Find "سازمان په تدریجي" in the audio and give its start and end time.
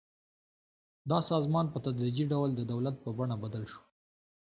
1.31-2.25